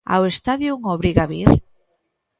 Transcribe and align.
Ao 0.13 0.23
estadio 0.33 0.69
é 0.71 0.77
unha 0.77 0.93
obriga 0.97 1.29
vir. 1.31 1.49